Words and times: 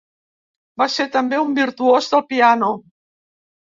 Va 0.83 0.87
ser 0.95 1.07
també 1.17 1.43
un 1.43 1.53
virtuós 1.61 2.11
del 2.17 2.29
piano. 2.35 2.77